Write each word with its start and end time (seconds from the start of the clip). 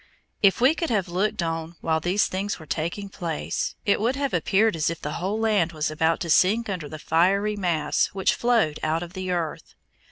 If 0.41 0.59
we 0.59 0.73
could 0.73 0.89
have 0.89 1.09
looked 1.09 1.43
on 1.43 1.75
while 1.81 1.99
these 1.99 2.25
things 2.25 2.57
were 2.57 2.65
taking 2.65 3.07
place 3.07 3.75
it 3.85 4.01
would 4.01 4.15
have 4.15 4.33
appeared 4.33 4.75
as 4.75 4.89
if 4.89 4.99
the 4.99 5.11
whole 5.21 5.39
land 5.39 5.73
was 5.73 5.91
about 5.91 6.19
to 6.21 6.29
sink 6.31 6.69
under 6.69 6.89
the 6.89 6.97
fiery 6.97 7.55
mass 7.55 8.07
which 8.07 8.33
flowed 8.33 8.79
out 8.81 9.03
of 9.03 9.13
the 9.13 9.29
earth. 9.29 9.75